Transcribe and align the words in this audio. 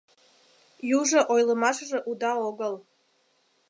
Южо 0.99 1.21
ойлымашыже 1.33 1.99
уда 2.09 2.31
огыл. 2.47 2.73